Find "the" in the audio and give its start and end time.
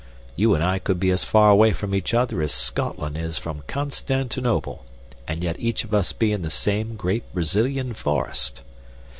6.41-6.49